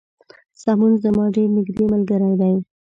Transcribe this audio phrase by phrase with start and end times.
[0.61, 2.55] سمون زما ډیر نږدې ملګری دی